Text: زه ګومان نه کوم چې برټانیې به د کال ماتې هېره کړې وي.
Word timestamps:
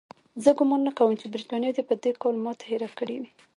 زه 0.43 0.51
ګومان 0.57 0.81
نه 0.87 0.91
کوم 0.97 1.11
چې 1.21 1.27
برټانیې 1.33 1.85
به 1.87 1.95
د 2.03 2.05
کال 2.21 2.35
ماتې 2.45 2.65
هېره 2.69 2.89
کړې 2.97 3.15
وي. 3.21 3.29